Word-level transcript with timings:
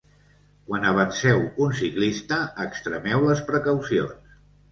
Quan 0.69 0.87
avanceu 0.91 1.43
un 1.65 1.75
ciclista, 1.81 2.41
extremeu 2.65 3.23
les 3.29 3.47
precaucions. 3.53 4.35